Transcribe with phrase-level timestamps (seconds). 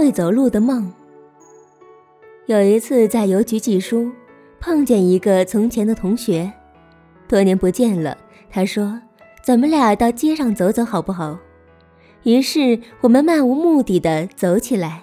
[0.00, 0.90] 会走路的梦。
[2.46, 4.10] 有一次在邮局寄书，
[4.58, 6.50] 碰见一个从前的同学，
[7.28, 8.16] 多年不见了。
[8.48, 8.98] 他说
[9.44, 11.38] ：“咱们俩到街上走走好不好？”
[12.24, 15.02] 于是我们漫无目的的走起来。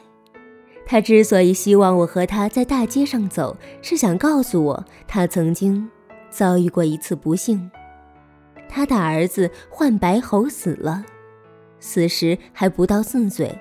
[0.87, 5.87] 他之所以希望我和他在大街上走，是想告诉我他曾经
[6.31, 7.69] 遭遇过一次不幸，
[8.67, 11.05] 他的儿子患白喉死了，
[11.79, 13.55] 死时还不到四岁。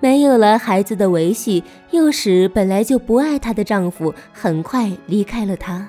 [0.00, 5.86] 没有了孩子的维系，又使本来就不爱她的丈夫很快离开了她，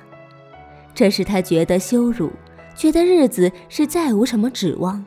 [0.93, 2.29] 这使她觉得羞辱，
[2.75, 5.03] 觉得日子是再无什么指望。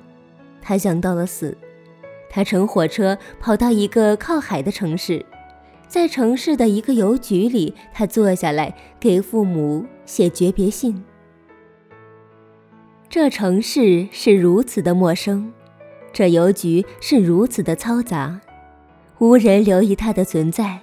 [0.63, 1.55] 她想到了死，
[2.31, 5.25] 她乘火车跑到一个靠海的城市，
[5.87, 11.05] 在城市的一个邮局里，她坐下来给父母写诀别信。
[13.11, 15.53] 这城市是如此的陌生，
[16.11, 18.41] 这邮局是如此的嘈杂。
[19.19, 20.81] 无人留意他的存在，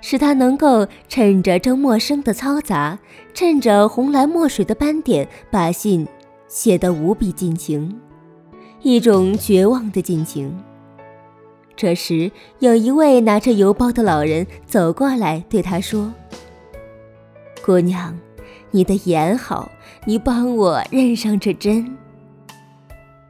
[0.00, 2.98] 使他能够趁着这陌生的嘈杂，
[3.34, 6.06] 趁着红蓝墨水的斑点，把信
[6.46, 8.00] 写得无比尽情，
[8.82, 10.56] 一种绝望的尽情。
[11.76, 16.12] 这时，有一位拿着邮包的老人走过来，对他说
[17.64, 18.18] ：“姑娘，
[18.72, 19.70] 你的眼好，
[20.04, 21.96] 你帮我认上这针。”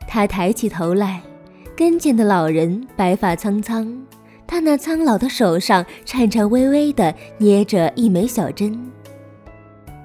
[0.09, 1.21] 他抬起头来，
[1.77, 4.08] 跟前的老人白发苍苍。
[4.49, 8.91] 他那苍老的手上颤颤巍巍地捏着一枚小针。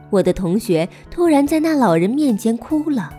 [0.10, 3.12] 我的同学突然在那老人面前哭了，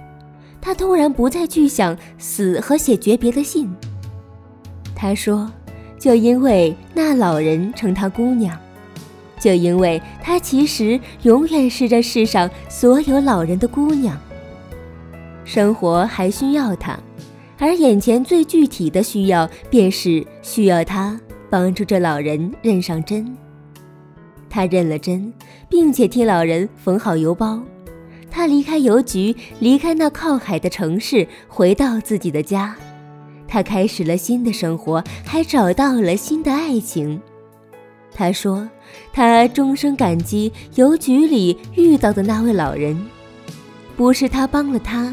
[0.61, 3.75] 他突然不再去想死和写诀别的信。
[4.95, 5.51] 他说
[5.99, 8.57] ：“就因为那老人称她姑娘，
[9.41, 14.17] 就因为她其实永远是这世上所有老人的姑娘。
[15.45, 16.99] 生活还需要他。”
[17.59, 23.37] 而眼前最具体的需要，便是需要他帮助这老人认上针。
[24.51, 25.33] 他认了针，
[25.69, 27.61] 并且替老人缝好邮包。
[28.31, 32.75] 他离开邮局，离开那靠海的城市，回到自己的家。
[33.47, 37.21] 他开始了新的生活，还找到了新的爱情。
[38.13, 38.69] 他说
[39.13, 43.01] ：“他终生感激邮局里遇到的那位老人，
[43.97, 45.13] 不是他帮了他。”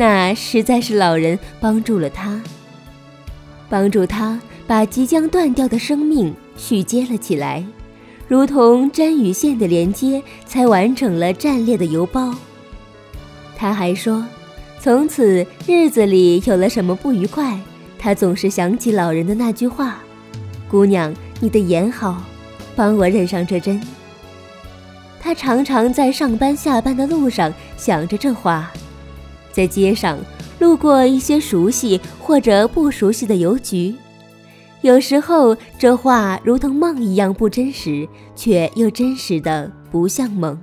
[0.00, 2.40] 那实在是老人帮助了他，
[3.68, 7.66] 帮助他把即将断掉的生命续接了起来，
[8.28, 12.32] 如同针与线的连接，才完成了战略的邮包。
[13.56, 14.24] 他还说，
[14.78, 17.58] 从此日子里有了什么不愉快，
[17.98, 19.98] 他总是想起老人的那句话
[20.70, 22.22] ：“姑娘，你的眼好，
[22.76, 23.82] 帮我认上这针。”
[25.18, 28.72] 他常常在上班下班的路上想着这话。
[29.52, 30.18] 在街上
[30.58, 33.94] 路过一些熟悉或者不熟悉的邮局，
[34.82, 40.58] 有时候这话如同梦一样不真实，却又真实的不像梦。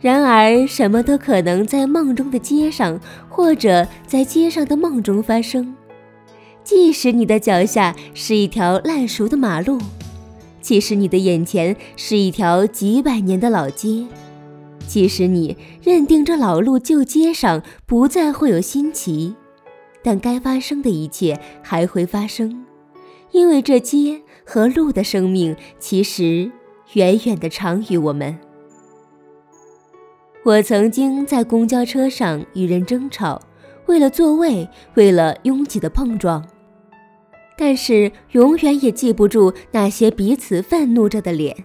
[0.00, 2.98] 然而，什么都可能在梦中的街上，
[3.28, 5.74] 或者在街上的梦中发生。
[6.64, 9.78] 即使你的脚下是一条烂熟的马路，
[10.60, 14.06] 即使你的眼前是一条几百年的老街。
[14.92, 19.34] 即使你认定这老路旧街上不再会有新奇，
[20.02, 22.66] 但该发生的一切还会发生，
[23.30, 26.52] 因为这街和路的生命其实
[26.92, 28.38] 远远的长于我们。
[30.44, 33.40] 我曾经在公交车上与人争吵，
[33.86, 36.46] 为了座位，为了拥挤的碰撞，
[37.56, 41.64] 但是永远也记不住那些彼此愤怒着的脸。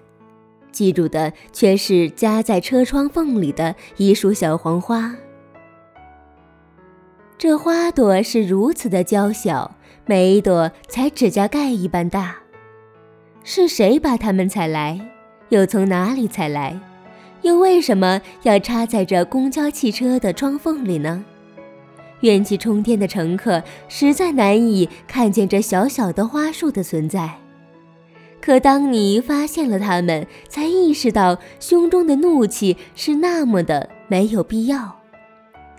[0.78, 5.16] 记住的却是夹在车窗缝里的一束小黄花。
[7.36, 9.76] 这花朵是如此的娇小，
[10.06, 12.36] 每一朵才指甲盖一般大。
[13.44, 15.02] 是谁把它们采来？
[15.50, 16.80] 又从哪里采来？
[17.42, 21.26] 又为什么要插在这公交汽车的窗缝里呢？
[22.20, 27.40] 怨气冲天的乘客实在难以看见这小小的花束的存在。
[28.48, 35.02] 可当你发现了他们，才意识到胸中的怒气是那么的没有必要，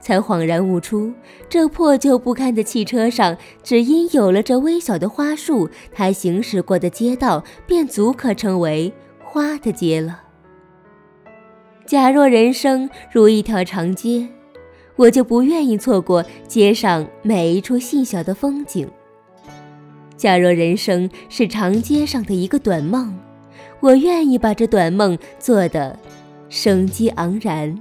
[0.02, 1.10] 才恍然悟出，
[1.48, 8.92] 这破旧不堪的汽车上，只因有了这微小的花束，他行驶过的街道便足可称为
[9.24, 10.24] 花的街了。
[11.86, 14.28] 假若人生如一条长街，
[14.96, 18.86] 我就不愿意错过街上每一处细小的风景。
[20.18, 23.16] 假若人生是长街上的一个短梦，
[23.78, 25.96] 我愿意把这短梦做得
[26.48, 27.80] 生机盎然。